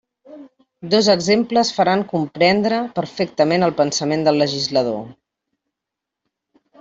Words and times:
Dos 0.93 1.09
exemples 1.13 1.71
faran 1.75 2.01
comprendre 2.13 2.79
perfectament 2.99 3.65
el 3.67 3.73
pensament 3.83 4.25
del 4.29 4.41
legislador. 4.45 5.05